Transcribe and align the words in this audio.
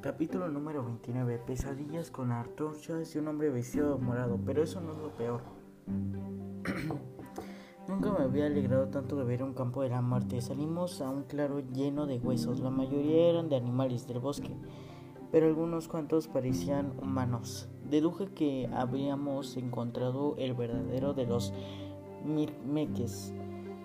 Capítulo 0.00 0.48
número 0.48 0.84
29. 0.84 1.40
Pesadillas 1.44 2.12
con 2.12 2.30
antorchas 2.30 3.16
y 3.16 3.18
un 3.18 3.26
hombre 3.26 3.50
vestido 3.50 3.96
de 3.96 4.04
morado. 4.04 4.38
Pero 4.46 4.62
eso 4.62 4.80
no 4.80 4.92
es 4.92 4.98
lo 4.98 5.10
peor. 5.16 5.40
Nunca 7.88 8.12
me 8.12 8.22
había 8.22 8.46
alegrado 8.46 8.86
tanto 8.88 9.16
de 9.16 9.24
ver 9.24 9.42
un 9.42 9.54
campo 9.54 9.82
de 9.82 9.88
la 9.88 10.00
muerte. 10.00 10.40
Salimos 10.40 11.00
a 11.00 11.10
un 11.10 11.24
claro 11.24 11.60
lleno 11.72 12.06
de 12.06 12.18
huesos. 12.18 12.60
La 12.60 12.70
mayoría 12.70 13.28
eran 13.28 13.48
de 13.48 13.56
animales 13.56 14.06
del 14.06 14.20
bosque, 14.20 14.54
pero 15.32 15.46
algunos 15.46 15.88
cuantos 15.88 16.28
parecían 16.28 16.92
humanos. 17.02 17.68
Deduje 17.90 18.28
que 18.28 18.70
habríamos 18.72 19.56
encontrado 19.56 20.36
el 20.38 20.54
verdadero 20.54 21.12
de 21.12 21.26
los 21.26 21.52
mirmeques, 22.24 23.34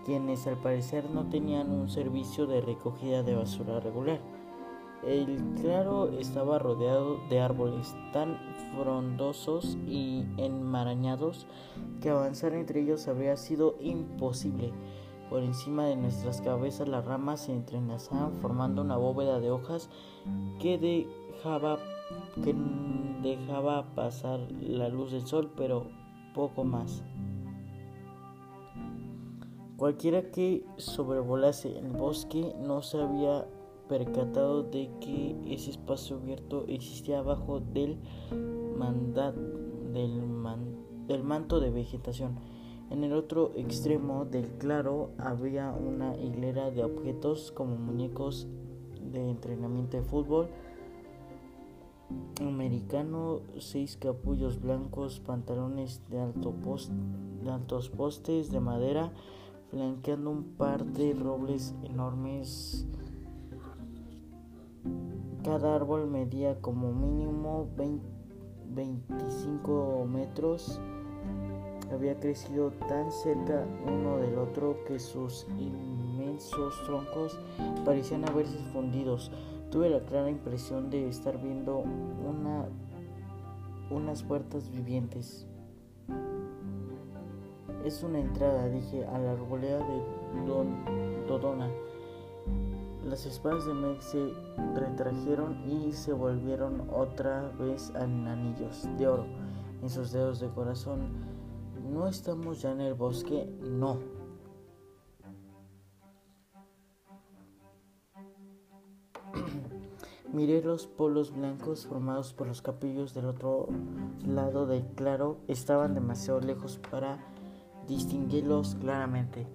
quienes 0.06 0.46
al 0.46 0.62
parecer 0.62 1.10
no 1.10 1.28
tenían 1.30 1.72
un 1.72 1.90
servicio 1.90 2.46
de 2.46 2.62
recogida 2.62 3.24
de 3.24 3.34
basura 3.34 3.80
regular. 3.80 4.20
El 5.06 5.38
claro 5.60 6.08
estaba 6.18 6.60
rodeado 6.60 7.18
de 7.30 7.42
árboles 7.42 7.94
tan 8.14 8.38
frondosos 8.74 9.78
y 9.86 10.24
enmarañados 10.38 11.46
que 12.02 12.10
avanzar 12.10 12.54
entre 12.54 12.82
ellos 12.82 13.08
habría 13.10 13.36
sido 13.36 13.76
imposible. 13.82 14.72
Por 15.30 15.44
encima 15.44 15.86
de 15.86 15.98
nuestras 15.98 16.42
cabezas 16.42 16.88
las 16.88 17.04
ramas 17.04 17.42
se 17.42 17.52
entrelazaban 17.52 18.34
formando 18.36 18.82
una 18.82 18.96
bóveda 18.96 19.40
de 19.42 19.52
hojas 19.52 19.90
que 20.62 20.78
dejaba, 20.78 21.80
que 22.44 22.56
dejaba 23.22 23.84
pasar 23.96 24.40
la 24.62 24.88
luz 24.88 25.12
del 25.12 25.28
sol, 25.28 25.52
pero 25.58 25.88
poco 26.34 26.64
más. 26.64 27.04
Cualquiera 29.76 30.32
que 30.32 30.66
sobrevolase 30.78 31.78
el 31.78 31.90
bosque 31.90 32.56
no 32.62 32.82
sabía 32.82 33.46
percatado 33.88 34.64
de 34.64 34.90
que 35.00 35.36
ese 35.48 35.72
espacio 35.72 36.18
abierto 36.18 36.66
existía 36.68 37.20
abajo 37.20 37.60
del, 37.60 37.98
mandat, 38.78 39.36
del, 39.36 40.22
del 41.08 41.24
manto 41.24 41.60
de 41.60 41.70
vegetación. 41.70 42.40
En 42.90 43.04
el 43.04 43.14
otro 43.14 43.52
extremo 43.56 44.26
del 44.26 44.48
claro 44.58 45.12
había 45.18 45.72
una 45.72 46.16
hilera 46.16 46.70
de 46.70 46.84
objetos 46.84 47.52
como 47.52 47.76
muñecos 47.76 48.48
de 49.12 49.30
entrenamiento 49.30 49.98
de 49.98 50.04
fútbol 50.04 50.50
americano, 52.42 53.42
seis 53.60 53.98
capullos 53.98 54.62
blancos, 54.62 55.20
pantalones 55.20 56.02
de, 56.10 56.20
alto 56.20 56.54
de 57.44 57.52
altos 57.52 57.90
postes 57.90 58.52
de 58.52 58.60
madera, 58.60 59.12
flanqueando 59.70 60.30
un 60.30 60.44
par 60.56 60.86
de 60.86 61.14
robles 61.14 61.76
enormes 61.84 62.86
cada 65.44 65.76
árbol 65.76 66.08
medía 66.08 66.60
como 66.62 66.94
mínimo 66.94 67.68
25 67.76 70.08
metros. 70.10 70.80
Había 71.92 72.18
crecido 72.20 72.72
tan 72.88 73.12
cerca 73.12 73.68
uno 73.86 74.18
del 74.18 74.38
otro 74.38 74.78
que 74.88 75.00
sus 75.00 75.46
inmensos 75.60 76.82
troncos 76.86 77.38
parecían 77.86 78.28
haberse 78.28 78.58
fundidos. 78.72 79.32
Tuve 79.70 79.90
la 79.90 80.00
clara 80.06 80.30
impresión 80.30 80.90
de 80.90 81.10
estar 81.10 81.42
viendo 81.42 81.80
una, 81.80 82.70
unas 83.92 84.24
puertas 84.24 84.72
vivientes. 84.72 85.46
Es 87.84 88.02
una 88.02 88.20
entrada, 88.20 88.70
dije, 88.70 89.06
a 89.06 89.20
la 89.20 89.34
arboleda 89.34 89.80
de 89.80 90.02
Don 90.48 91.28
Dodona. 91.28 91.70
Las 93.04 93.26
espadas 93.26 93.66
de 93.66 93.74
Meg 93.74 94.02
se 94.02 94.34
retrajeron 94.76 95.70
y 95.70 95.92
se 95.92 96.14
volvieron 96.14 96.88
otra 96.90 97.50
vez 97.60 97.92
en 97.96 98.28
anillos 98.28 98.88
de 98.98 99.08
oro 99.08 99.26
en 99.82 99.90
sus 99.90 100.14
dedos 100.14 100.40
de 100.40 100.48
corazón. 100.50 101.02
¿No 101.92 102.08
estamos 102.08 102.62
ya 102.62 102.72
en 102.72 102.80
el 102.80 102.94
bosque? 102.94 103.46
No. 103.62 104.00
Miré 110.32 110.62
los 110.64 110.88
polos 110.88 111.36
blancos 111.36 111.86
formados 111.86 112.32
por 112.32 112.48
los 112.48 112.62
capillos 112.62 113.14
del 113.14 113.26
otro 113.26 113.68
lado 114.26 114.66
del 114.66 114.86
claro. 114.96 115.40
Estaban 115.50 115.94
demasiado 115.94 116.40
lejos 116.40 116.80
para 116.90 117.20
distinguirlos 117.86 118.76
claramente. 118.76 119.46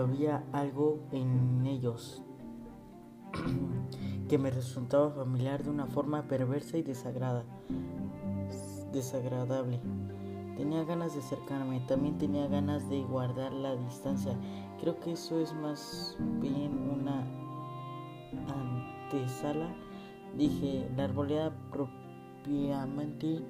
Había 0.00 0.44
algo 0.52 1.00
en 1.12 1.66
ellos 1.66 2.22
que 4.28 4.38
me 4.38 4.50
resultaba 4.50 5.10
familiar 5.10 5.62
de 5.62 5.70
una 5.70 5.86
forma 5.86 6.28
perversa 6.28 6.78
y 6.78 6.82
desagrada, 6.82 7.44
desagradable. 8.92 9.80
Tenía 10.56 10.84
ganas 10.84 11.14
de 11.14 11.20
acercarme, 11.20 11.80
también 11.80 12.16
tenía 12.16 12.46
ganas 12.46 12.88
de 12.88 13.02
guardar 13.02 13.52
la 13.52 13.74
distancia. 13.74 14.38
Creo 14.80 15.00
que 15.00 15.12
eso 15.12 15.40
es 15.40 15.52
más 15.52 16.16
bien 16.40 16.90
una 16.90 17.24
antesala. 19.10 19.74
Dije, 20.36 20.88
la 20.96 21.04
arboleda 21.04 21.52
propiamente 21.72 23.42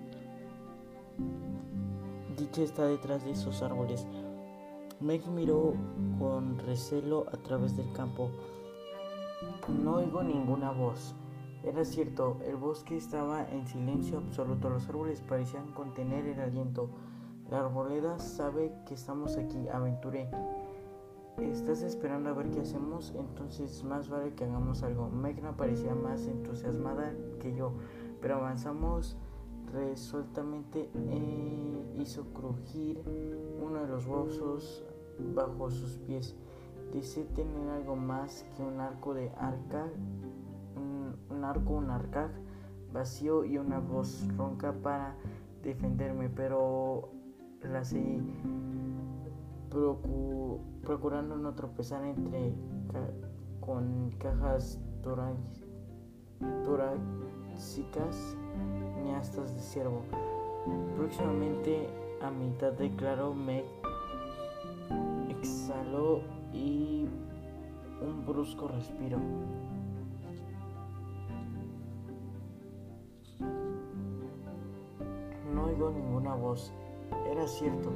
dicha 2.37 2.63
está 2.63 2.87
detrás 2.87 3.25
de 3.25 3.33
esos 3.33 3.63
árboles. 3.63 4.07
Meg 5.05 5.29
miró 5.29 5.75
con 6.19 6.59
recelo 6.61 7.27
a 7.31 7.37
través 7.37 7.77
del 7.77 7.93
campo. 7.93 8.31
No 9.69 9.97
oigo 9.97 10.23
ninguna 10.23 10.71
voz. 10.71 11.15
Era 11.63 11.85
cierto, 11.85 12.39
el 12.47 12.57
bosque 12.57 12.97
estaba 12.97 13.47
en 13.51 13.67
silencio 13.67 14.17
absoluto. 14.17 14.71
Los 14.71 14.89
árboles 14.89 15.21
parecían 15.21 15.73
contener 15.73 16.25
el 16.25 16.41
aliento. 16.41 16.89
La 17.51 17.61
arboleda 17.61 18.19
sabe 18.19 18.73
que 18.87 18.95
estamos 18.95 19.37
aquí, 19.37 19.69
aventuré. 19.69 20.31
¿Estás 21.37 21.83
esperando 21.83 22.31
a 22.31 22.33
ver 22.33 22.51
qué 22.51 22.61
hacemos? 22.61 23.13
Entonces 23.15 23.85
más 23.85 24.09
vale 24.09 24.33
que 24.33 24.45
hagamos 24.45 24.83
algo. 24.83 25.11
Meg 25.11 25.43
no 25.43 25.55
parecía 25.55 25.95
más 25.95 26.27
entusiasmada 26.27 27.13
que 27.41 27.55
yo, 27.55 27.75
pero 28.23 28.37
avanzamos 28.37 29.19
resueltamente 29.71 30.89
e 30.95 32.01
hizo 32.01 32.25
crujir 32.33 33.03
uno 33.63 33.83
de 33.83 33.89
los 33.89 34.07
huesos 34.07 34.83
bajo 35.19 35.71
sus 35.71 35.99
pies. 35.99 36.37
Dice 36.93 37.25
tener 37.35 37.69
algo 37.71 37.97
más 37.97 38.47
que 38.57 38.63
un 38.63 38.81
arco 38.81 39.15
de 39.15 39.31
arca, 39.37 39.87
un, 40.77 41.45
arco, 41.45 41.75
un 41.75 41.91
arcaj 41.91 42.31
vacío 42.93 43.45
y 43.45 43.59
una 43.59 43.81
voz 43.81 44.29
ronca 44.37 44.73
para 44.73 45.17
defenderme, 45.63 46.29
pero 46.29 47.11
la 47.63 47.85
seguí 47.85 48.23
procurando 50.85 51.37
no 51.37 51.55
tropezar 51.55 52.05
entre 52.05 52.55
con 53.61 54.11
cajas 54.19 54.79
torácicas 56.63 58.37
ni 59.03 59.15
astas 59.15 59.53
de 59.55 59.61
ciervo. 59.61 60.03
Próximamente 60.97 61.89
a 62.23 62.31
mitad 62.31 62.73
de 62.73 62.95
claro 62.95 63.35
me 63.35 63.65
y 66.53 67.07
un 68.01 68.27
brusco 68.27 68.69
respiro. 68.69 69.19
No 75.55 75.65
oigo 75.65 75.91
ninguna 75.91 76.35
voz. 76.35 76.73
Era 77.31 77.47
cierto. 77.47 77.91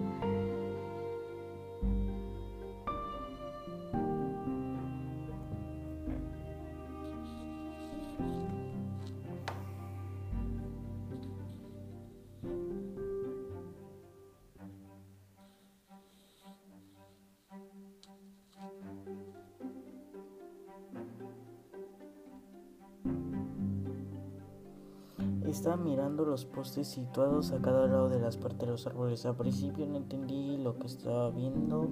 Mirando 25.76 26.24
los 26.24 26.44
postes 26.44 26.88
situados 26.88 27.53
a 27.53 27.60
cada 27.60 27.86
lado 27.86 28.09
de 28.09 28.18
las 28.18 28.36
partes 28.36 28.60
de 28.60 28.66
los 28.68 28.86
árboles. 28.86 29.26
Al 29.26 29.36
principio 29.36 29.86
no 29.86 29.97
entendí 29.97 30.56
lo 30.56 30.78
que 30.78 30.86
estaba 30.86 31.30
viendo. 31.30 31.88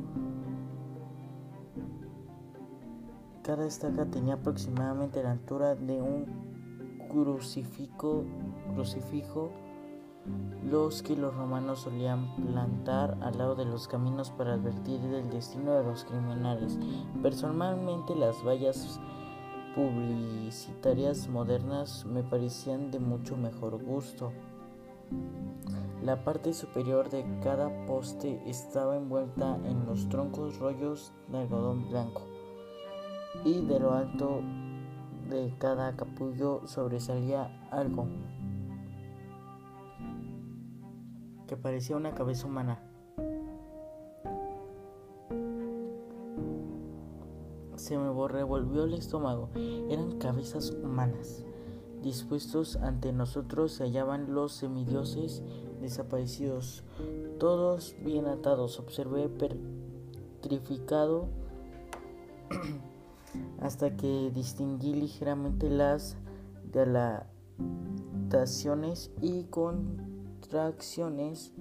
Cada 3.43 3.67
estaca 3.67 4.06
tenía 4.06 4.34
aproximadamente 4.34 5.23
la 5.23 5.32
altura 5.32 5.75
de 5.75 6.00
un 6.00 6.26
crucifijo, 7.08 8.25
crucifijo 8.75 9.52
los 10.64 11.02
que 11.02 11.17
los 11.17 11.34
romanos 11.34 11.81
solían 11.81 12.34
plantar 12.34 13.17
al 13.20 13.38
lado 13.38 13.55
de 13.55 13.64
los 13.64 13.87
caminos 13.87 14.31
para 14.31 14.55
advertir 14.55 15.00
del 15.00 15.31
destino 15.31 15.72
de 15.75 15.84
los 15.84 16.05
criminales. 16.05 16.79
Personalmente 17.22 18.17
las 18.17 18.44
vallas 18.44 19.00
publicitarias 19.76 21.28
modernas 21.28 22.06
me 22.06 22.23
parecían 22.23 22.90
de 22.90 22.99
mucho 22.99 23.37
mejor 23.37 23.76
gusto. 23.84 24.32
La 26.02 26.25
parte 26.25 26.55
superior 26.55 27.11
de 27.11 27.26
cada 27.43 27.84
poste 27.84 28.43
estaba 28.46 28.96
envuelta 28.96 29.58
en 29.67 29.84
los 29.84 30.08
troncos 30.08 30.58
rollos 30.58 31.12
de 31.28 31.38
algodón 31.38 31.90
blanco 31.90 32.23
y 33.44 33.61
de 33.67 33.78
lo 33.78 33.93
alto 33.93 34.40
de 35.28 35.52
cada 35.58 35.94
capullo 35.94 36.67
sobresalía 36.67 37.69
algo 37.70 38.06
que 41.46 41.58
parecía 41.58 41.96
una 41.96 42.14
cabeza 42.14 42.46
humana. 42.46 42.81
Se 47.87 47.97
me 47.97 48.11
revolvió 48.27 48.83
el 48.83 48.94
estómago. 48.94 49.49
Eran 49.55 50.19
cabezas 50.19 50.73
humanas. 50.73 51.44
Dispuestos 52.03 52.75
ante 52.75 53.12
nosotros 53.12 53.71
se 53.71 53.85
hallaban 53.85 54.35
los 54.35 54.55
semidioses 54.55 55.44
desaparecidos, 55.81 56.83
todos 57.38 57.94
bien 58.05 58.27
atados. 58.27 58.81
Observé 58.81 59.29
petrificado 59.29 61.29
hasta 63.61 63.97
que 63.97 64.32
distinguí 64.35 64.93
ligeramente 64.93 65.71
las 65.71 66.17
dilataciones 66.73 69.12
y 69.21 69.44
contracciones 69.44 71.53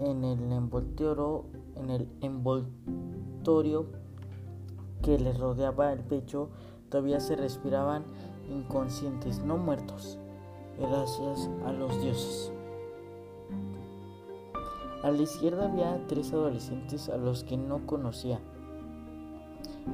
en 0.00 0.24
el 0.24 0.50
envoltorio, 0.50 1.44
en 1.76 1.90
el 1.90 2.08
envoltorio 2.22 4.03
que 5.04 5.18
les 5.18 5.38
rodeaba 5.38 5.92
el 5.92 6.00
pecho. 6.00 6.48
Todavía 6.88 7.20
se 7.20 7.36
respiraban 7.36 8.04
inconscientes, 8.50 9.44
no 9.44 9.56
muertos, 9.56 10.18
gracias 10.78 11.50
a 11.66 11.72
los 11.72 12.00
dioses. 12.02 12.52
A 15.02 15.10
la 15.10 15.22
izquierda 15.22 15.66
había 15.66 16.06
tres 16.08 16.32
adolescentes 16.32 17.08
a 17.08 17.16
los 17.18 17.44
que 17.44 17.56
no 17.56 17.86
conocía 17.86 18.40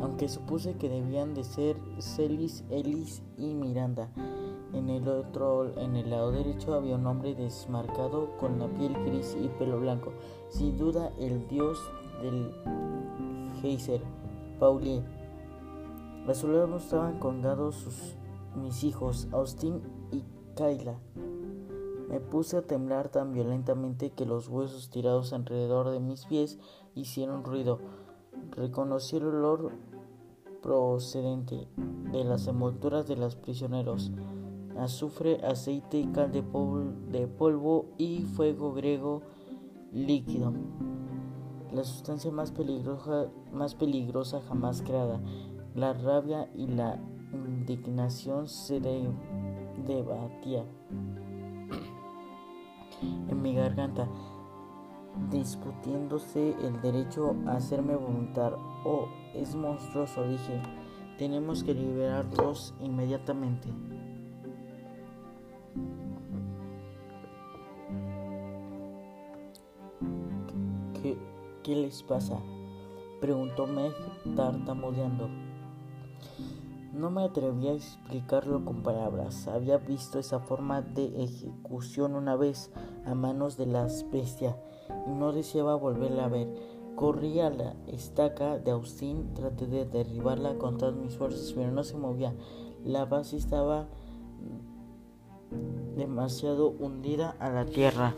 aunque 0.00 0.28
supuse 0.28 0.74
que 0.74 0.88
debían 0.88 1.34
de 1.34 1.44
ser 1.44 1.76
Celis, 1.98 2.64
Ellis 2.70 3.22
y 3.36 3.54
Miranda. 3.54 4.10
En 4.72 4.88
el 4.88 5.08
otro, 5.08 5.76
en 5.78 5.96
el 5.96 6.10
lado 6.10 6.30
derecho 6.30 6.74
había 6.74 6.94
un 6.94 7.06
hombre 7.06 7.34
desmarcado 7.34 8.36
con 8.38 8.58
la 8.58 8.68
piel 8.68 8.94
gris 9.04 9.36
y 9.40 9.48
pelo 9.48 9.80
blanco, 9.80 10.12
sin 10.48 10.78
duda 10.78 11.12
el 11.18 11.46
dios 11.48 11.78
del 12.22 12.52
geyser, 13.60 14.00
Paulie. 14.60 15.02
A 16.28 16.34
su 16.34 16.46
lado 16.48 16.76
estaban 16.76 17.18
colgados 17.18 17.76
sus, 17.76 18.14
mis 18.54 18.84
hijos, 18.84 19.26
Austin 19.32 19.80
y 20.12 20.22
Kyla. 20.54 20.98
Me 22.10 22.20
puse 22.20 22.58
a 22.58 22.62
temblar 22.62 23.08
tan 23.08 23.32
violentamente 23.32 24.10
que 24.10 24.26
los 24.26 24.48
huesos 24.48 24.90
tirados 24.90 25.32
alrededor 25.32 25.90
de 25.90 26.00
mis 26.00 26.26
pies 26.26 26.58
hicieron 26.94 27.42
ruido. 27.42 27.78
Reconocí 28.50 29.16
el 29.16 29.26
olor 29.26 29.72
procedente 30.62 31.66
de 32.12 32.24
las 32.24 32.46
envolturas 32.46 33.08
de 33.08 33.16
los 33.16 33.36
prisioneros, 33.36 34.12
azufre, 34.78 35.40
aceite 35.42 35.98
y 35.98 36.06
cal 36.08 36.32
de, 36.32 36.42
polvo 36.42 37.86
y 37.96 38.24
fuego 38.24 38.74
griego 38.74 39.22
líquido. 39.90 40.52
La 41.72 41.84
sustancia 41.84 42.31
más 42.31 42.50
peligrosa, 42.50 43.28
más 43.52 43.75
peligrosa 43.75 44.40
jamás 44.49 44.82
creada. 44.82 45.20
La 45.75 45.93
rabia 45.93 46.50
y 46.55 46.67
la 46.67 46.99
indignación 47.32 48.49
se 48.49 48.81
debatía 49.87 50.64
en 53.28 53.43
mi 53.43 53.55
garganta 53.55 54.08
discutiéndose 55.31 56.55
el 56.62 56.81
derecho 56.81 57.37
a 57.46 57.52
hacerme 57.52 57.96
vomitar. 57.96 58.56
Oh, 58.84 59.06
es 59.34 59.55
monstruoso, 59.55 60.26
dije. 60.26 60.62
Tenemos 61.19 61.62
que 61.62 61.75
liberarlos 61.75 62.75
inmediatamente. 62.81 63.69
Qué 71.70 71.76
les 71.76 72.02
pasa? 72.02 72.37
Preguntó 73.20 73.64
Meg 73.69 73.93
tartamudeando. 74.34 75.28
No 76.93 77.11
me 77.12 77.22
atreví 77.22 77.69
a 77.69 77.75
explicarlo 77.75 78.64
con 78.64 78.82
palabras. 78.82 79.46
Había 79.46 79.76
visto 79.76 80.19
esa 80.19 80.40
forma 80.40 80.82
de 80.82 81.22
ejecución 81.22 82.17
una 82.17 82.34
vez 82.34 82.72
a 83.06 83.14
manos 83.14 83.56
de 83.56 83.67
la 83.67 83.87
bestia 84.12 84.56
y 85.06 85.11
no 85.11 85.31
deseaba 85.31 85.76
volverla 85.76 86.25
a 86.25 86.28
ver. 86.28 86.49
Corrí 86.96 87.38
a 87.38 87.50
la 87.50 87.76
estaca 87.87 88.58
de 88.58 88.73
Austin, 88.73 89.32
traté 89.34 89.69
de 89.69 89.84
derribarla 89.84 90.58
con 90.58 90.76
todas 90.76 90.96
mis 90.96 91.16
fuerzas, 91.16 91.52
pero 91.55 91.70
no 91.70 91.84
se 91.84 91.96
movía. 91.96 92.34
La 92.84 93.05
base 93.05 93.37
estaba 93.37 93.87
demasiado 95.96 96.70
hundida 96.70 97.37
a 97.38 97.49
la 97.49 97.64
tierra. 97.64 98.14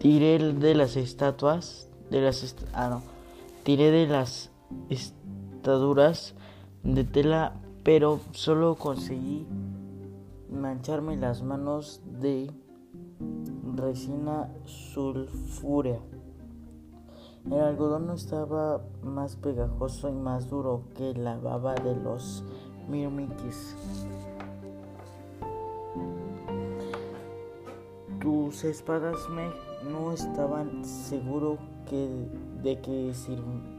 Tiré 0.00 0.40
de 0.40 0.74
las 0.74 0.96
estatuas, 0.96 1.88
de 2.12 2.20
las 2.20 2.54
ah, 2.74 2.88
no, 2.90 3.02
tiré 3.64 3.90
de 3.90 4.06
las 4.06 4.50
estaduras 4.90 6.34
de 6.82 7.04
tela, 7.04 7.54
pero 7.82 8.20
solo 8.32 8.74
conseguí 8.74 9.46
mancharme 10.50 11.16
las 11.16 11.42
manos 11.42 12.02
de 12.20 12.52
resina 13.74 14.52
sulfúrea. 14.66 16.00
El 17.46 17.60
algodón 17.60 18.06
no 18.06 18.12
estaba 18.12 18.82
más 19.02 19.36
pegajoso 19.36 20.10
y 20.10 20.12
más 20.12 20.50
duro 20.50 20.84
que 20.94 21.14
la 21.14 21.38
baba 21.38 21.74
de 21.74 21.96
los 21.96 22.44
mirmiquis. 22.88 23.74
Tus 28.20 28.64
espadas 28.64 29.16
me 29.30 29.50
no 29.90 30.12
estaban 30.12 30.84
seguro 30.84 31.58
que, 31.88 32.08
de 32.62 32.80
que 32.80 33.14
sirven 33.14 33.72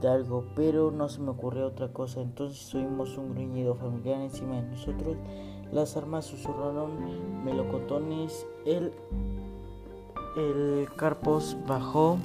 de 0.00 0.08
algo, 0.08 0.44
pero 0.54 0.90
no 0.90 1.08
se 1.08 1.20
me 1.20 1.30
ocurrió 1.30 1.66
otra 1.66 1.88
cosa. 1.88 2.20
Entonces 2.20 2.74
oímos 2.74 3.16
un 3.18 3.34
gruñido 3.34 3.74
familiar 3.74 4.20
encima 4.20 4.56
de 4.56 4.62
nosotros 4.62 5.16
las 5.72 5.96
armas 5.96 6.26
susurraron 6.26 7.44
melocotones. 7.44 8.46
El, 8.64 8.92
el 10.36 10.88
Carpos 10.96 11.56
bajó 11.66 12.18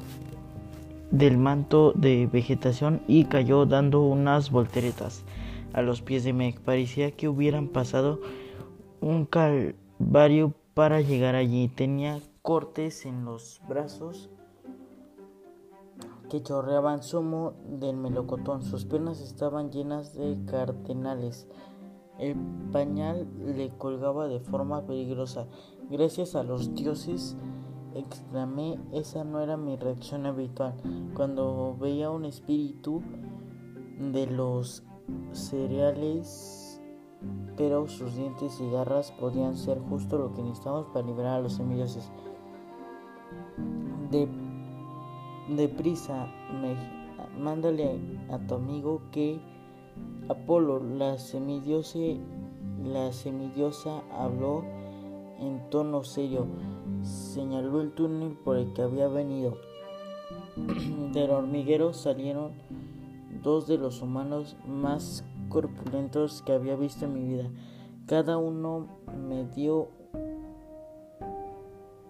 del 1.11 1.37
manto 1.37 1.91
de 1.93 2.27
vegetación 2.31 3.01
y 3.07 3.25
cayó 3.25 3.65
dando 3.65 4.01
unas 4.01 4.51
volteretas 4.51 5.23
a 5.73 5.81
los 5.81 6.01
pies 6.01 6.23
de 6.23 6.33
Meg. 6.33 6.59
Parecía 6.61 7.11
que 7.11 7.27
hubieran 7.27 7.67
pasado 7.67 8.19
un 9.01 9.25
calvario 9.25 10.53
para 10.73 11.01
llegar 11.01 11.35
allí. 11.35 11.67
Tenía 11.67 12.19
cortes 12.41 13.05
en 13.05 13.25
los 13.25 13.61
brazos 13.67 14.29
que 16.29 16.41
chorreaban 16.41 17.03
zumo 17.03 17.53
del 17.67 17.97
melocotón. 17.97 18.63
Sus 18.63 18.85
piernas 18.85 19.19
estaban 19.19 19.69
llenas 19.69 20.13
de 20.15 20.37
cardenales. 20.45 21.47
El 22.17 22.35
pañal 22.71 23.27
le 23.37 23.69
colgaba 23.77 24.27
de 24.27 24.39
forma 24.39 24.85
peligrosa. 24.85 25.47
Gracias 25.89 26.35
a 26.35 26.43
los 26.43 26.73
dioses, 26.73 27.35
exclamé, 27.93 28.79
esa 28.93 29.23
no 29.23 29.41
era 29.41 29.57
mi 29.57 29.75
reacción 29.75 30.25
habitual. 30.25 30.75
Cuando 31.15 31.75
veía 31.77 32.09
un 32.09 32.23
espíritu 32.23 33.01
de 33.99 34.27
los 34.27 34.83
cereales, 35.33 36.81
pero 37.57 37.87
sus 37.87 38.15
dientes 38.15 38.59
y 38.61 38.69
garras 38.71 39.11
podían 39.11 39.55
ser 39.55 39.79
justo 39.79 40.17
lo 40.17 40.33
que 40.33 40.41
necesitamos 40.41 40.87
para 40.93 41.05
liberar 41.05 41.39
a 41.39 41.41
los 41.41 41.53
semidioses. 41.53 42.09
De 44.11 44.27
deprisa, 45.55 46.27
me, 46.61 46.75
mándale 47.41 47.99
a 48.29 48.37
tu 48.39 48.55
amigo 48.55 49.01
que 49.11 49.39
Apolo, 50.29 50.79
la 50.79 51.17
semidiosa, 51.17 51.99
la 52.83 53.11
semidiosa 53.11 54.01
habló 54.11 54.63
en 55.39 55.69
tono 55.69 56.03
serio, 56.03 56.45
señaló 57.01 57.81
el 57.81 57.91
túnel 57.91 58.37
por 58.43 58.57
el 58.57 58.71
que 58.73 58.83
había 58.83 59.07
venido. 59.07 59.57
Del 61.13 61.31
hormiguero 61.31 61.93
salieron 61.93 62.51
dos 63.43 63.67
de 63.67 63.77
los 63.77 64.01
humanos 64.01 64.55
más 64.67 65.25
corpulentos 65.49 66.41
que 66.43 66.53
había 66.53 66.75
visto 66.75 67.05
en 67.05 67.13
mi 67.13 67.27
vida. 67.27 67.49
Cada 68.05 68.37
uno 68.37 68.87
me 69.27 69.45
dio 69.45 69.89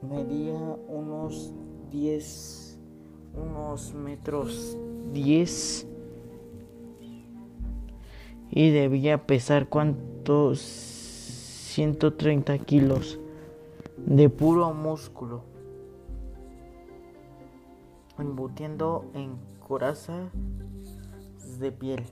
medía 0.02 0.78
unos 0.88 1.54
10 1.92 2.80
unos 3.36 3.94
metros 3.94 4.78
10 5.14 5.88
y 8.50 8.70
debía 8.70 9.26
pesar 9.26 9.68
cuántos 9.70 10.60
130 10.60 12.58
kilos 12.60 13.20
de 13.98 14.30
puro 14.30 14.74
músculo, 14.74 15.44
embutiendo 18.18 19.06
en 19.14 19.38
coraza 19.60 20.30
de 21.60 21.72
piel 21.72 22.04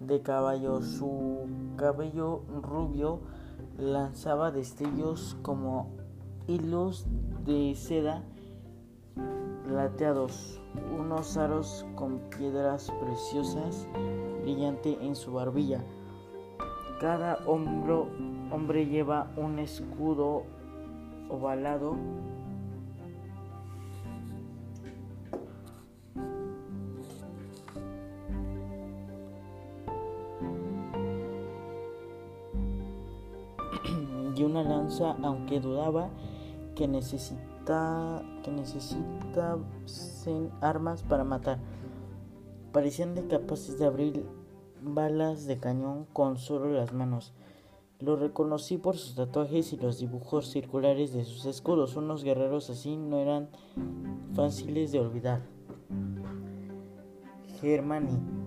de 0.00 0.22
caballo. 0.22 0.80
Su 0.80 1.46
cabello 1.76 2.42
rubio 2.62 3.20
lanzaba 3.78 4.50
destellos 4.50 5.36
como 5.42 5.96
hilos 6.48 7.06
de 7.44 7.74
seda 7.74 8.24
lateados, 9.70 10.60
unos 10.98 11.36
aros 11.36 11.86
con 11.94 12.18
piedras 12.30 12.90
preciosas 13.00 13.86
brillante 14.42 14.98
en 15.00 15.14
su 15.14 15.32
barbilla. 15.32 15.84
Cada 17.00 17.36
hombro, 17.46 18.08
hombre 18.50 18.86
lleva 18.86 19.30
un 19.36 19.58
escudo 19.58 20.44
ovalado 21.28 21.96
aunque 35.00 35.60
dudaba 35.60 36.10
que 36.74 36.88
necesita 36.88 38.28
que 38.42 38.50
armas 40.60 41.02
para 41.02 41.24
matar. 41.24 41.58
Parecían 42.72 43.14
capaces 43.28 43.78
de 43.78 43.86
abrir 43.86 44.24
balas 44.82 45.46
de 45.46 45.58
cañón 45.58 46.06
con 46.12 46.38
solo 46.38 46.70
las 46.72 46.92
manos. 46.92 47.34
Lo 48.00 48.16
reconocí 48.16 48.78
por 48.78 48.96
sus 48.96 49.16
tatuajes 49.16 49.72
y 49.72 49.76
los 49.76 49.98
dibujos 49.98 50.50
circulares 50.50 51.12
de 51.12 51.24
sus 51.24 51.46
escudos. 51.46 51.96
Unos 51.96 52.22
guerreros 52.22 52.70
así 52.70 52.96
no 52.96 53.18
eran 53.18 53.48
fáciles 54.34 54.92
de 54.92 55.00
olvidar. 55.00 55.42
Germani 57.60 58.37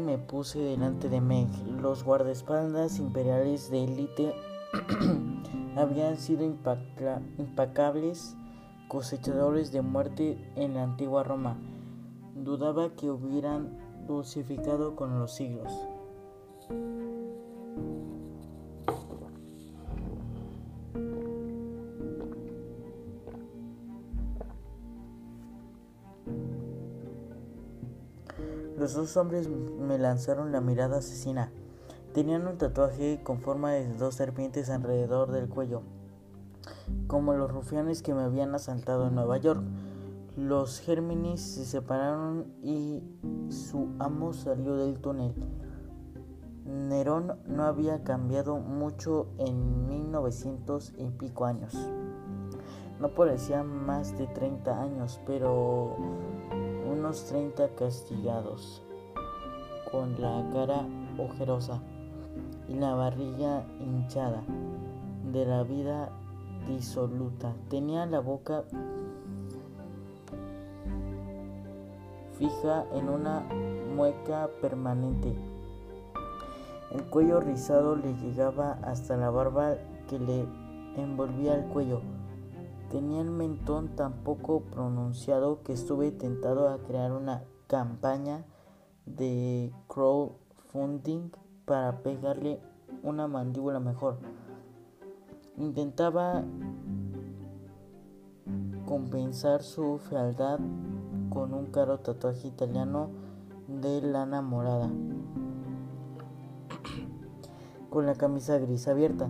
Me 0.00 0.18
puse 0.18 0.58
delante 0.58 1.08
de 1.08 1.20
Meg. 1.20 1.48
Los 1.80 2.04
guardaespaldas 2.04 2.98
imperiales 2.98 3.70
de 3.70 3.84
élite 3.84 4.34
habían 5.76 6.16
sido 6.16 6.44
impacables 6.44 8.36
cosechadores 8.88 9.72
de 9.72 9.82
muerte 9.82 10.52
en 10.56 10.74
la 10.74 10.82
antigua 10.82 11.22
Roma. 11.22 11.56
Dudaba 12.34 12.94
que 12.96 13.10
hubieran 13.10 13.78
dulcificado 14.06 14.96
con 14.96 15.18
los 15.18 15.34
siglos. 15.34 15.72
Los 28.84 28.92
dos 28.92 29.16
hombres 29.16 29.48
me 29.48 29.96
lanzaron 29.96 30.52
la 30.52 30.60
mirada 30.60 30.98
asesina. 30.98 31.50
Tenían 32.12 32.46
un 32.46 32.58
tatuaje 32.58 33.22
con 33.22 33.40
forma 33.40 33.72
de 33.72 33.88
dos 33.94 34.14
serpientes 34.14 34.68
alrededor 34.68 35.32
del 35.32 35.48
cuello, 35.48 35.80
como 37.06 37.32
los 37.32 37.50
rufianes 37.50 38.02
que 38.02 38.12
me 38.12 38.24
habían 38.24 38.54
asaltado 38.54 39.08
en 39.08 39.14
Nueva 39.14 39.38
York. 39.38 39.62
Los 40.36 40.80
Géminis 40.80 41.40
se 41.40 41.64
separaron 41.64 42.52
y 42.62 43.02
su 43.48 43.88
amo 44.00 44.34
salió 44.34 44.76
del 44.76 45.00
túnel. 45.00 45.32
Nerón 46.66 47.38
no 47.46 47.64
había 47.64 48.04
cambiado 48.04 48.58
mucho 48.58 49.28
en 49.38 49.88
1900 49.88 50.92
y 50.98 51.08
pico 51.08 51.46
años. 51.46 51.74
No 53.00 53.14
parecía 53.14 53.62
más 53.62 54.18
de 54.18 54.26
30 54.26 54.78
años, 54.78 55.22
pero 55.26 55.96
unos 57.04 57.24
30 57.26 57.68
castigados, 57.76 58.80
con 59.92 60.18
la 60.22 60.42
cara 60.54 60.86
ojerosa 61.18 61.82
y 62.66 62.76
la 62.76 62.94
barriga 62.94 63.62
hinchada 63.78 64.42
de 65.30 65.44
la 65.44 65.64
vida 65.64 66.08
disoluta. 66.66 67.52
Tenía 67.68 68.06
la 68.06 68.20
boca 68.20 68.64
fija 72.38 72.86
en 72.94 73.10
una 73.10 73.40
mueca 73.94 74.48
permanente. 74.62 75.36
El 76.90 77.04
cuello 77.04 77.38
rizado 77.40 77.96
le 77.96 78.14
llegaba 78.14 78.78
hasta 78.82 79.18
la 79.18 79.28
barba 79.28 79.74
que 80.08 80.18
le 80.18 80.46
envolvía 80.96 81.54
el 81.54 81.66
cuello. 81.66 82.00
Tenía 82.94 83.22
el 83.22 83.30
mentón 83.32 83.96
tan 83.96 84.22
poco 84.22 84.60
pronunciado 84.70 85.64
que 85.64 85.72
estuve 85.72 86.12
tentado 86.12 86.68
a 86.68 86.78
crear 86.78 87.10
una 87.10 87.42
campaña 87.66 88.44
de 89.04 89.72
crowdfunding 89.88 91.32
para 91.64 92.04
pegarle 92.04 92.60
una 93.02 93.26
mandíbula 93.26 93.80
mejor. 93.80 94.18
Intentaba 95.56 96.44
compensar 98.86 99.64
su 99.64 99.98
fealdad 99.98 100.60
con 101.30 101.52
un 101.52 101.72
caro 101.72 101.98
tatuaje 101.98 102.46
italiano 102.46 103.08
de 103.66 104.02
lana 104.02 104.40
morada, 104.40 104.88
con 107.90 108.06
la 108.06 108.14
camisa 108.14 108.56
gris 108.58 108.86
abierta 108.86 109.28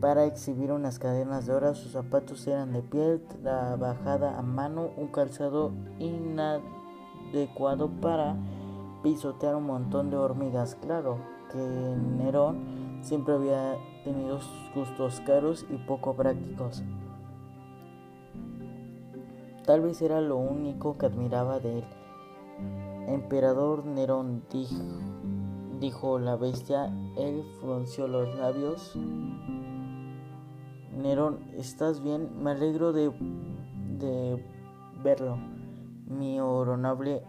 para 0.00 0.24
exhibir 0.24 0.72
unas 0.72 0.98
cadenas 0.98 1.46
de 1.46 1.54
oro. 1.54 1.74
Sus 1.74 1.92
zapatos 1.92 2.46
eran 2.46 2.72
de 2.72 2.82
piel 2.82 3.20
trabajada 3.42 4.38
a 4.38 4.42
mano, 4.42 4.90
un 4.96 5.08
calzado 5.08 5.72
inadecuado 5.98 7.88
para 8.00 8.36
pisotear 9.02 9.56
un 9.56 9.66
montón 9.66 10.10
de 10.10 10.16
hormigas. 10.16 10.74
Claro 10.76 11.18
que 11.52 11.58
Nerón 11.58 13.00
siempre 13.02 13.34
había 13.34 13.76
tenido 14.04 14.38
gustos 14.74 15.20
caros 15.20 15.66
y 15.70 15.76
poco 15.86 16.14
prácticos. 16.14 16.82
Tal 19.64 19.82
vez 19.82 20.00
era 20.00 20.20
lo 20.20 20.36
único 20.36 20.96
que 20.96 21.06
admiraba 21.06 21.60
de 21.60 21.80
él. 21.80 21.84
Emperador 23.06 23.84
Nerón 23.84 24.42
dijo, 24.50 24.82
dijo 25.78 26.18
la 26.18 26.36
bestia, 26.36 26.86
él 27.16 27.44
frunció 27.60 28.08
los 28.08 28.34
labios 28.36 28.96
Nerón, 30.98 31.38
¿estás 31.56 32.02
bien? 32.02 32.42
Me 32.42 32.50
alegro 32.50 32.92
de, 32.92 33.12
verlo, 35.04 35.38
mi 36.06 36.40
honorable 36.40 37.22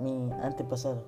mi 0.00 0.32
antepasado. 0.42 1.04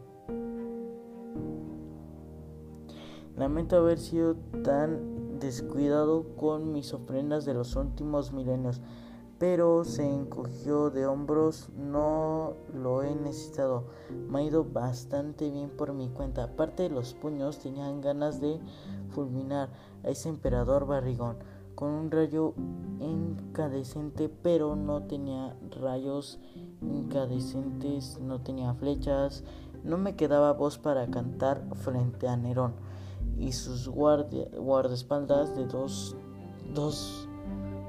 Lamento 3.36 3.76
haber 3.76 3.98
sido 3.98 4.36
tan 4.62 5.40
descuidado 5.40 6.36
con 6.36 6.72
mis 6.72 6.94
ofrendas 6.94 7.44
de 7.44 7.54
los 7.54 7.74
últimos 7.74 8.32
milenios, 8.32 8.80
pero 9.40 9.82
se 9.82 10.08
encogió 10.08 10.90
de 10.90 11.06
hombros, 11.06 11.70
no 11.76 12.52
lo 12.72 13.02
he 13.02 13.12
necesitado. 13.16 13.86
Me 14.28 14.38
ha 14.38 14.42
ido 14.44 14.64
bastante 14.64 15.50
bien 15.50 15.70
por 15.70 15.92
mi 15.92 16.08
cuenta. 16.10 16.44
Aparte 16.44 16.84
de 16.84 16.90
los 16.90 17.14
puños, 17.14 17.58
tenían 17.58 18.00
ganas 18.00 18.40
de 18.40 18.60
fulminar 19.12 19.70
a 20.04 20.08
ese 20.08 20.28
emperador 20.28 20.86
barrigón 20.86 21.36
con 21.74 21.90
un 21.90 22.10
rayo 22.10 22.54
incandescente, 23.00 24.28
pero 24.28 24.76
no 24.76 25.04
tenía 25.04 25.56
rayos 25.80 26.38
incandescentes, 26.80 28.18
no 28.20 28.40
tenía 28.40 28.74
flechas, 28.74 29.44
no 29.84 29.98
me 29.98 30.14
quedaba 30.14 30.52
voz 30.52 30.78
para 30.78 31.06
cantar 31.08 31.64
frente 31.76 32.28
a 32.28 32.36
Nerón 32.36 32.74
y 33.38 33.52
sus 33.52 33.88
guardia, 33.88 34.48
guardaespaldas 34.56 35.56
de 35.56 35.66
dos, 35.66 36.16
dos 36.74 37.28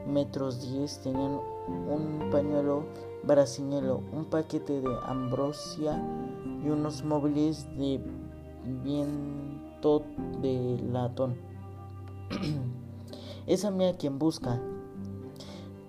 metros 0.07 0.61
diez 0.61 1.01
tenían 1.01 1.39
un 1.67 2.29
pañuelo 2.31 2.85
brasiñelo, 3.23 4.01
un 4.11 4.25
paquete 4.25 4.81
de 4.81 4.95
ambrosia 5.05 6.01
y 6.63 6.69
unos 6.69 7.03
móviles 7.03 7.67
de 7.77 8.01
de 9.83 10.79
latón. 10.91 11.35
es 13.47 13.65
a 13.65 13.71
mí 13.71 13.85
a 13.85 13.97
quien 13.97 14.17
busca, 14.17 14.61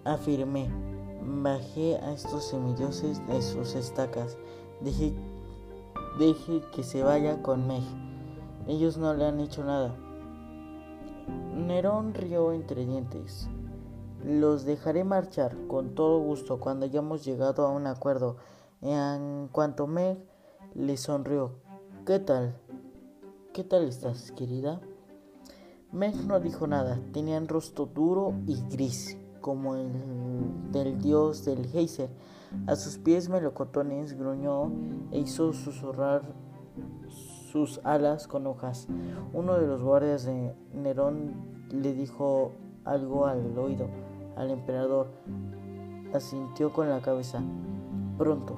afirmé. 0.05 0.69
Bajé 1.27 1.97
a 1.99 2.13
estos 2.13 2.45
semidioses 2.45 3.25
de 3.29 3.41
sus 3.41 3.75
estacas. 3.77 4.37
Dejé, 4.81 5.15
deje 6.19 6.61
que 6.75 6.83
se 6.83 7.03
vaya 7.03 7.41
con 7.41 7.67
Meg. 7.69 7.85
Ellos 8.67 8.99
no 8.99 9.15
le 9.15 9.27
han 9.27 9.41
hecho 9.41 9.65
nada. 9.65 9.95
Nerón 11.57 12.15
rió 12.15 12.53
entre 12.53 12.85
dientes. 12.85 13.49
Los 14.25 14.65
dejaré 14.65 15.05
marchar 15.05 15.57
con 15.69 15.95
todo 15.95 16.19
gusto 16.19 16.59
cuando 16.59 16.87
hayamos 16.87 17.25
llegado 17.25 17.65
a 17.65 17.71
un 17.71 17.87
acuerdo. 17.87 18.37
En 18.83 19.49
cuanto 19.53 19.87
Meg 19.87 20.19
le 20.75 20.97
sonrió. 20.97 21.53
¿Qué 22.05 22.19
tal? 22.19 22.64
¿Qué 23.55 23.63
tal 23.63 23.85
estás, 23.85 24.33
querida? 24.33 24.81
Meg 25.93 26.17
no 26.27 26.41
dijo 26.41 26.67
nada. 26.67 26.99
Tenía 27.13 27.39
un 27.39 27.47
rostro 27.47 27.87
duro 27.87 28.35
y 28.49 28.61
gris, 28.69 29.17
como 29.41 29.77
el 29.77 29.93
del 30.73 31.01
dios 31.01 31.45
del 31.45 31.65
geyser. 31.69 32.11
A 32.67 32.75
sus 32.75 32.99
pies 32.99 33.29
melocotones 33.29 34.19
gruñó 34.19 34.73
e 35.13 35.21
hizo 35.21 35.53
susurrar 35.53 36.23
sus 37.53 37.81
alas 37.85 38.27
con 38.27 38.49
hojas. 38.49 38.89
Uno 39.33 39.55
de 39.55 39.69
los 39.69 39.85
guardias 39.85 40.25
de 40.25 40.53
Nerón 40.73 41.69
le 41.71 41.95
dijo 41.95 42.51
algo 42.85 43.27
al 43.27 43.57
oído 43.57 43.87
al 44.35 44.51
emperador. 44.51 45.07
Asintió 46.13 46.73
con 46.73 46.91
la 46.91 47.01
cabeza. 47.01 47.41
Pronto. 48.19 48.57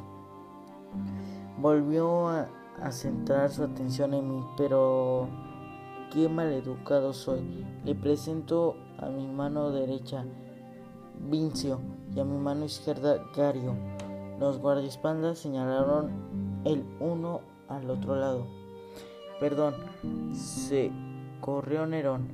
Volvió 1.60 2.30
a, 2.30 2.48
centrar 2.90 3.50
su 3.50 3.64
atención 3.64 4.14
en 4.14 4.28
mí, 4.30 4.44
pero 4.56 5.28
qué 6.12 6.28
maleducado 6.28 7.12
soy. 7.12 7.64
Le 7.84 7.94
presento 7.94 8.76
a 8.98 9.08
mi 9.08 9.26
mano 9.26 9.70
derecha 9.70 10.24
Vincio 11.18 11.80
y 12.14 12.20
a 12.20 12.24
mi 12.24 12.38
mano 12.38 12.64
izquierda 12.64 13.22
Gario. 13.34 13.74
Los 14.38 14.58
guardaespaldas 14.58 15.38
señalaron 15.38 16.62
el 16.64 16.84
uno 17.00 17.40
al 17.68 17.90
otro 17.90 18.16
lado. 18.16 18.46
Perdón, 19.40 19.74
se 20.34 20.90
corrió 21.40 21.86
Nerón. 21.86 22.28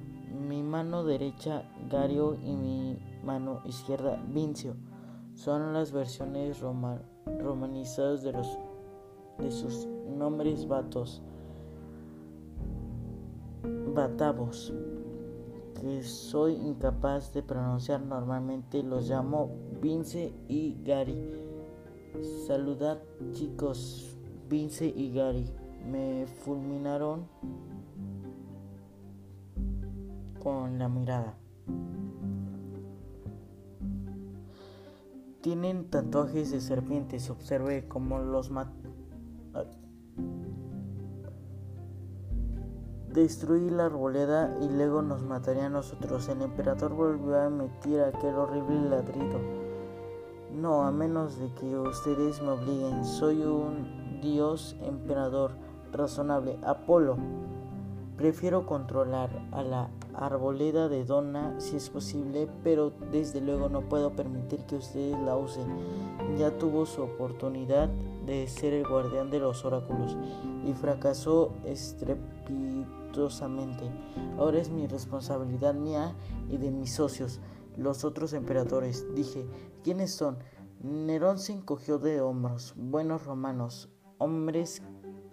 Mi 0.48 0.62
mano 0.62 1.04
derecha 1.04 1.64
Gario 1.90 2.34
y 2.34 2.54
mi 2.56 2.98
mano 3.24 3.60
izquierda 3.64 4.20
Vincio. 4.28 4.74
Son 5.34 5.72
las 5.72 5.92
versiones 5.92 6.60
romanizadas 6.60 8.22
de, 8.22 8.32
los, 8.32 8.58
de 9.42 9.50
sus 9.50 9.88
nombres 10.16 10.66
vatos. 10.66 11.22
Batavos, 13.94 14.72
que 15.80 16.02
soy 16.02 16.54
incapaz 16.54 17.32
de 17.34 17.42
pronunciar 17.42 18.00
normalmente, 18.00 18.82
los 18.82 19.08
llamo 19.08 19.50
Vince 19.80 20.32
y 20.48 20.82
Gary. 20.84 21.18
Saludad 22.46 23.02
chicos, 23.32 24.16
Vince 24.48 24.86
y 24.86 25.12
Gary. 25.12 25.46
Me 25.84 26.26
fulminaron 26.26 27.26
con 30.42 30.78
la 30.78 30.88
mirada. 30.88 31.36
Tienen 35.40 35.90
tatuajes 35.90 36.52
de 36.52 36.60
serpientes, 36.60 37.28
observé 37.28 37.88
como 37.88 38.20
los 38.20 38.50
mat... 38.50 38.68
Destruí 43.12 43.68
la 43.68 43.86
arboleda 43.86 44.56
y 44.62 44.70
luego 44.70 45.02
nos 45.02 45.20
mataría 45.20 45.66
a 45.66 45.68
nosotros. 45.68 46.26
El 46.30 46.40
emperador 46.40 46.94
volvió 46.94 47.36
a 47.36 47.44
emitir 47.44 48.00
aquel 48.00 48.34
horrible 48.36 48.88
ladrido. 48.88 49.38
No, 50.50 50.84
a 50.84 50.90
menos 50.92 51.38
de 51.38 51.52
que 51.52 51.78
ustedes 51.78 52.40
me 52.40 52.52
obliguen. 52.52 53.04
Soy 53.04 53.42
un 53.42 54.20
dios 54.22 54.76
emperador 54.80 55.52
razonable. 55.92 56.58
Apolo. 56.64 57.18
Prefiero 58.16 58.64
controlar 58.64 59.28
a 59.52 59.62
la 59.62 59.90
arboleda 60.14 60.88
de 60.88 61.04
dona 61.04 61.60
si 61.60 61.76
es 61.76 61.90
posible, 61.90 62.48
pero 62.64 62.94
desde 63.10 63.42
luego 63.42 63.68
no 63.68 63.82
puedo 63.90 64.12
permitir 64.12 64.60
que 64.60 64.76
ustedes 64.76 65.18
la 65.18 65.36
usen. 65.36 65.66
Ya 66.38 66.56
tuvo 66.56 66.86
su 66.86 67.02
oportunidad 67.02 67.90
de 68.24 68.48
ser 68.48 68.72
el 68.72 68.88
guardián 68.88 69.30
de 69.30 69.40
los 69.40 69.66
oráculos 69.66 70.16
y 70.64 70.72
fracasó 70.72 71.52
estrepitosamente. 71.66 73.01
Ahora 74.38 74.58
es 74.58 74.70
mi 74.70 74.86
responsabilidad 74.86 75.74
mía 75.74 76.14
y 76.48 76.56
de 76.56 76.70
mis 76.70 76.94
socios, 76.94 77.40
los 77.76 78.04
otros 78.04 78.32
emperadores. 78.32 79.06
Dije, 79.14 79.46
¿quiénes 79.84 80.14
son? 80.14 80.38
Nerón 80.82 81.38
se 81.38 81.52
encogió 81.52 81.98
de 81.98 82.20
hombros. 82.20 82.74
Buenos 82.76 83.26
romanos, 83.26 83.90
hombres 84.18 84.82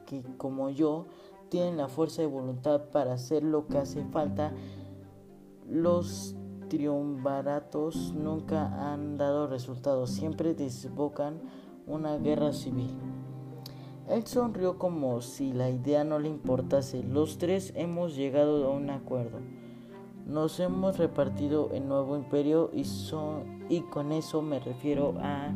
que 0.05 0.23
como 0.37 0.69
yo 0.69 1.07
tienen 1.49 1.77
la 1.77 1.87
fuerza 1.87 2.21
de 2.21 2.27
voluntad 2.27 2.89
para 2.91 3.13
hacer 3.13 3.43
lo 3.43 3.67
que 3.67 3.77
hace 3.77 4.03
falta. 4.05 4.53
Los 5.67 6.35
triunviratos 6.67 8.13
nunca 8.13 8.91
han 8.91 9.17
dado 9.17 9.47
resultados, 9.47 10.11
siempre 10.11 10.53
desbocan 10.53 11.41
una 11.87 12.17
guerra 12.17 12.53
civil. 12.53 12.91
Él 14.09 14.25
sonrió 14.25 14.79
como 14.79 15.21
si 15.21 15.53
la 15.53 15.69
idea 15.69 16.03
no 16.03 16.17
le 16.17 16.29
importase. 16.29 17.03
Los 17.03 17.37
tres 17.37 17.71
hemos 17.75 18.15
llegado 18.15 18.65
a 18.65 18.71
un 18.71 18.89
acuerdo. 18.89 19.39
Nos 20.25 20.59
hemos 20.59 20.97
repartido 20.97 21.69
el 21.73 21.87
nuevo 21.87 22.17
imperio 22.17 22.71
y, 22.73 23.81
con 23.81 24.11
eso 24.11 24.41
me 24.41 24.59
refiero 24.59 25.13
a 25.19 25.53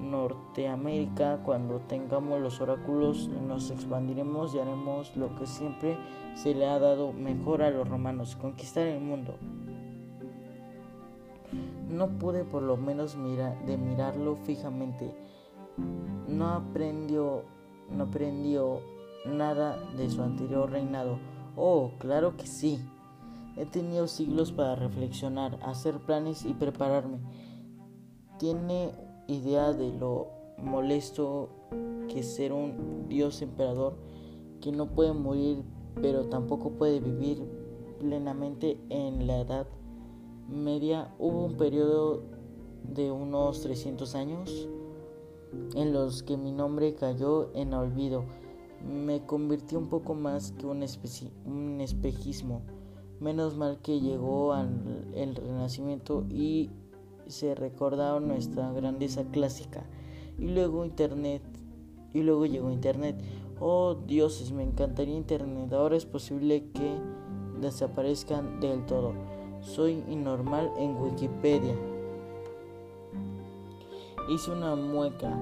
Norteamérica, 0.00 1.42
cuando 1.44 1.80
tengamos 1.80 2.40
los 2.40 2.60
oráculos, 2.60 3.28
nos 3.28 3.70
expandiremos 3.70 4.54
y 4.54 4.58
haremos 4.58 5.16
lo 5.16 5.34
que 5.36 5.46
siempre 5.46 5.96
se 6.34 6.52
le 6.52 6.66
ha 6.66 6.80
dado 6.80 7.12
mejor 7.12 7.62
a 7.62 7.70
los 7.70 7.88
romanos, 7.88 8.34
conquistar 8.34 8.88
el 8.88 9.00
mundo. 9.00 9.36
No 11.88 12.18
pude 12.18 12.44
por 12.44 12.62
lo 12.62 12.76
menos 12.76 13.16
mirar, 13.16 13.64
de 13.66 13.76
mirarlo 13.76 14.34
fijamente. 14.34 15.14
No 16.28 16.48
aprendió, 16.48 17.44
no 17.90 18.04
aprendió 18.04 18.80
nada 19.26 19.78
de 19.96 20.10
su 20.10 20.22
anterior 20.22 20.70
reinado. 20.70 21.18
Oh, 21.56 21.92
claro 21.98 22.36
que 22.36 22.46
sí. 22.46 22.78
He 23.56 23.66
tenido 23.66 24.08
siglos 24.08 24.52
para 24.52 24.74
reflexionar, 24.74 25.58
hacer 25.62 25.98
planes 26.00 26.44
y 26.44 26.54
prepararme. 26.54 27.18
Tiene 28.38 28.90
idea 29.28 29.72
de 29.72 29.92
lo 29.92 30.28
molesto 30.58 31.50
que 32.08 32.22
ser 32.22 32.52
un 32.52 33.08
dios 33.08 33.42
emperador 33.42 33.96
que 34.60 34.72
no 34.72 34.86
puede 34.86 35.12
morir 35.12 35.64
pero 36.00 36.26
tampoco 36.26 36.70
puede 36.72 37.00
vivir 37.00 37.42
plenamente 37.98 38.78
en 38.88 39.26
la 39.26 39.40
edad 39.40 39.66
media 40.48 41.14
hubo 41.18 41.44
un 41.44 41.56
periodo 41.56 42.22
de 42.82 43.10
unos 43.10 43.62
300 43.62 44.14
años 44.14 44.68
en 45.74 45.92
los 45.92 46.22
que 46.22 46.36
mi 46.36 46.52
nombre 46.52 46.94
cayó 46.94 47.50
en 47.54 47.74
olvido 47.74 48.24
me 48.84 49.24
convirtió 49.24 49.78
un 49.78 49.88
poco 49.88 50.14
más 50.14 50.52
que 50.52 50.66
un, 50.66 50.82
espejismo 50.82 52.62
menos 53.20 53.56
mal 53.56 53.78
que 53.80 54.00
llegó 54.00 54.52
al, 54.52 55.10
el 55.14 55.34
renacimiento 55.34 56.24
y 56.28 56.70
se 57.26 57.54
recordaron 57.54 58.28
nuestra 58.28 58.70
grandeza 58.72 59.24
clásica. 59.24 59.84
Y 60.38 60.48
luego 60.48 60.84
Internet. 60.84 61.42
Y 62.12 62.22
luego 62.22 62.46
llegó 62.46 62.70
Internet. 62.70 63.16
Oh 63.60 63.94
dioses, 63.94 64.52
me 64.52 64.62
encantaría 64.62 65.16
Internet. 65.16 65.72
Ahora 65.72 65.96
es 65.96 66.04
posible 66.04 66.70
que 66.74 66.98
desaparezcan 67.60 68.60
del 68.60 68.84
todo. 68.86 69.14
Soy 69.60 70.02
inormal 70.08 70.70
en 70.76 70.96
Wikipedia. 70.96 71.74
Hice 74.26 74.52
una 74.52 74.74
mueca. 74.74 75.38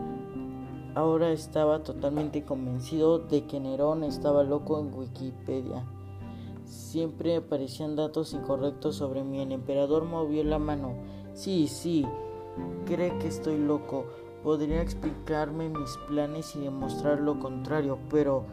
Ahora 0.97 1.31
estaba 1.31 1.85
totalmente 1.85 2.45
convencido 2.45 3.21
de 3.21 3.47
que 3.47 3.61
Nerón 3.61 4.03
estaba 4.03 4.43
loco 4.43 4.81
en 4.81 4.93
Wikipedia. 4.93 5.85
Siempre 6.65 7.37
aparecían 7.37 7.95
datos 7.95 8.35
incorrectos 8.35 8.97
sobre 8.97 9.23
mí. 9.23 9.41
El 9.41 9.53
emperador 9.53 10.05
movió 10.05 10.43
la 10.43 10.59
mano. 10.59 10.95
Sí, 11.33 11.69
sí, 11.69 12.05
cree 12.85 13.17
que 13.19 13.29
estoy 13.29 13.57
loco. 13.57 14.05
Podría 14.43 14.83
explicarme 14.83 15.69
mis 15.69 15.97
planes 16.09 16.57
y 16.57 16.61
demostrar 16.61 17.21
lo 17.21 17.39
contrario, 17.39 18.01
pero 18.11 18.47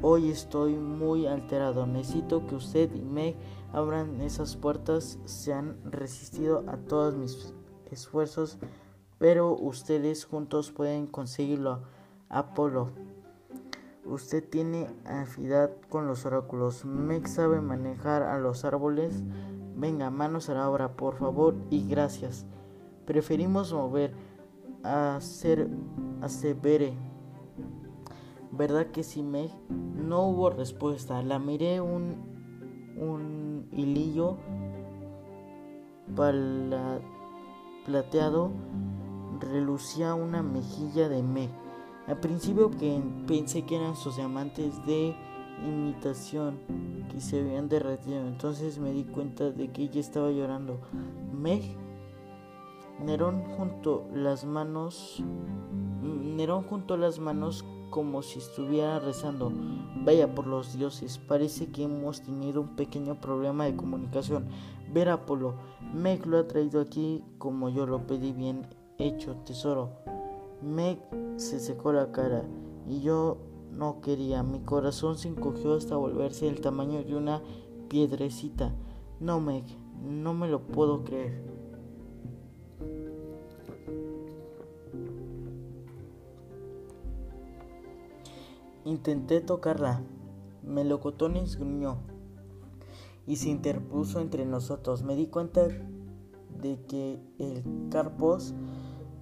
hoy 0.00 0.30
estoy 0.30 0.76
muy 0.76 1.26
alterado. 1.26 1.86
Necesito 1.86 2.46
que 2.46 2.54
usted 2.54 2.94
y 2.94 3.02
Meg 3.02 3.36
abran 3.74 4.22
esas 4.22 4.56
puertas. 4.56 5.18
Se 5.26 5.52
han 5.52 5.76
resistido 5.84 6.64
a 6.68 6.78
todos 6.78 7.14
mis 7.14 7.52
esfuerzos 7.90 8.58
pero 9.24 9.56
ustedes 9.58 10.26
juntos 10.26 10.70
pueden 10.70 11.06
conseguirlo. 11.06 11.80
Apolo, 12.28 12.90
usted 14.04 14.46
tiene 14.46 14.86
afinidad 15.06 15.70
con 15.88 16.06
los 16.06 16.26
oráculos. 16.26 16.84
Meg 16.84 17.26
sabe 17.26 17.62
manejar 17.62 18.22
a 18.22 18.38
los 18.38 18.66
árboles. 18.66 19.22
Venga, 19.76 20.10
manos 20.10 20.50
a 20.50 20.54
la 20.54 20.68
obra, 20.68 20.92
por 20.92 21.16
favor, 21.16 21.54
y 21.70 21.88
gracias. 21.88 22.44
Preferimos 23.06 23.72
mover 23.72 24.12
a 24.82 25.16
ser 25.22 25.70
a 26.20 26.28
Severe. 26.28 26.92
¿Verdad 28.52 28.88
que 28.88 29.02
sí, 29.02 29.22
Meg? 29.22 29.50
No 29.70 30.26
hubo 30.26 30.50
respuesta. 30.50 31.22
La 31.22 31.38
miré 31.38 31.80
un, 31.80 32.94
un 32.98 33.70
hilillo 33.72 34.36
plateado 37.86 38.50
relucía 39.40 40.14
una 40.14 40.42
mejilla 40.42 41.08
de 41.08 41.22
Meg. 41.22 41.50
Al 42.06 42.20
principio 42.20 42.70
pensé 43.26 43.64
que 43.64 43.76
eran 43.76 43.96
sus 43.96 44.16
diamantes 44.16 44.84
de 44.84 45.16
imitación 45.66 46.58
que 47.10 47.20
se 47.20 47.40
habían 47.40 47.68
derretido. 47.68 48.26
Entonces 48.26 48.78
me 48.78 48.92
di 48.92 49.04
cuenta 49.04 49.50
de 49.50 49.70
que 49.70 49.84
ella 49.84 50.00
estaba 50.00 50.30
llorando. 50.30 50.80
Meg. 51.32 51.62
Nerón 53.02 53.42
junto 53.56 54.06
las 54.14 54.44
manos. 54.44 55.22
Nerón 56.02 56.62
juntó 56.64 56.96
las 56.96 57.18
manos 57.18 57.64
como 57.90 58.22
si 58.22 58.38
estuviera 58.38 58.98
rezando. 58.98 59.52
Vaya 60.04 60.34
por 60.34 60.46
los 60.46 60.76
dioses, 60.76 61.18
parece 61.18 61.70
que 61.70 61.84
hemos 61.84 62.22
tenido 62.22 62.60
un 62.60 62.76
pequeño 62.76 63.20
problema 63.20 63.64
de 63.64 63.76
comunicación. 63.76 64.48
Ver 64.92 65.08
Apolo, 65.08 65.54
Meg 65.94 66.26
lo 66.26 66.38
ha 66.38 66.46
traído 66.46 66.80
aquí 66.80 67.24
como 67.38 67.68
yo 67.68 67.86
lo 67.86 68.06
pedí 68.06 68.32
bien 68.32 68.66
hecho, 68.98 69.36
tesoro. 69.44 69.90
Meg 70.62 70.98
se 71.36 71.60
secó 71.60 71.92
la 71.92 72.12
cara 72.12 72.44
y 72.88 73.00
yo 73.00 73.38
no 73.70 74.00
quería. 74.00 74.42
Mi 74.42 74.60
corazón 74.60 75.18
se 75.18 75.28
encogió 75.28 75.74
hasta 75.74 75.96
volverse 75.96 76.48
el 76.48 76.60
tamaño 76.60 77.02
de 77.04 77.16
una 77.16 77.42
piedrecita. 77.88 78.74
No, 79.20 79.40
Meg, 79.40 79.64
no 80.02 80.34
me 80.34 80.48
lo 80.48 80.60
puedo 80.66 81.04
creer. 81.04 81.42
Intenté 88.84 89.40
tocarla. 89.40 90.02
Melocotones 90.62 91.58
gruñó 91.58 91.98
y 93.26 93.36
se 93.36 93.48
interpuso 93.48 94.20
entre 94.20 94.44
nosotros. 94.44 95.02
Me 95.02 95.16
di 95.16 95.26
cuenta 95.26 95.66
de 95.68 96.80
que 96.86 97.20
el 97.38 97.62
Carpos 97.90 98.54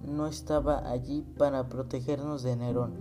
no 0.05 0.27
estaba 0.27 0.89
allí 0.89 1.23
para 1.37 1.67
protegernos 1.69 2.43
de 2.43 2.55
Nerón. 2.55 2.93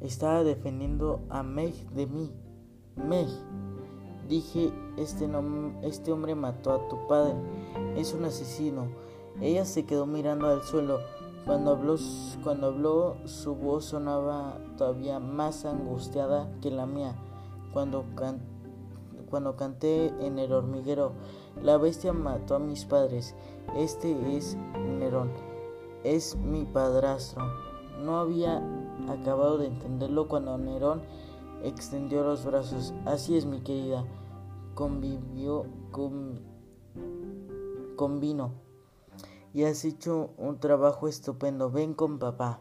Estaba 0.00 0.44
defendiendo 0.44 1.20
a 1.30 1.42
Meg 1.42 1.74
de 1.90 2.06
mí. 2.06 2.32
Meg, 2.96 3.28
dije, 4.28 4.72
este, 4.96 5.28
este 5.82 6.12
hombre 6.12 6.34
mató 6.34 6.72
a 6.72 6.88
tu 6.88 7.06
padre. 7.06 7.34
Es 7.96 8.12
un 8.12 8.24
asesino. 8.24 8.88
Ella 9.40 9.64
se 9.64 9.84
quedó 9.84 10.06
mirando 10.06 10.46
al 10.48 10.62
suelo. 10.62 11.00
Cuando 11.44 11.72
habló, 11.72 11.96
cuando 12.42 12.68
habló, 12.68 13.16
su 13.24 13.54
voz 13.54 13.86
sonaba 13.86 14.58
todavía 14.76 15.20
más 15.20 15.64
angustiada 15.64 16.50
que 16.60 16.70
la 16.70 16.86
mía. 16.86 17.14
Cuando, 17.72 18.04
cuando 19.30 19.56
canté 19.56 20.08
en 20.26 20.38
el 20.38 20.52
hormiguero, 20.52 21.12
la 21.62 21.76
bestia 21.76 22.12
mató 22.12 22.56
a 22.56 22.58
mis 22.58 22.84
padres. 22.84 23.34
Este 23.76 24.36
es 24.36 24.56
Nerón. 24.98 25.45
Es 26.06 26.36
mi 26.36 26.64
padrastro. 26.64 27.44
No 28.00 28.20
había 28.20 28.62
acabado 29.08 29.58
de 29.58 29.66
entenderlo 29.66 30.28
cuando 30.28 30.56
Nerón 30.56 31.02
extendió 31.64 32.22
los 32.22 32.44
brazos. 32.44 32.94
Así 33.06 33.36
es, 33.36 33.44
mi 33.44 33.60
querida. 33.60 34.04
Convivió 34.76 35.66
con, 35.90 36.42
con 37.96 38.20
vino 38.20 38.52
y 39.52 39.64
has 39.64 39.84
hecho 39.84 40.30
un 40.38 40.60
trabajo 40.60 41.08
estupendo. 41.08 41.72
Ven 41.72 41.92
con 41.92 42.20
papá. 42.20 42.60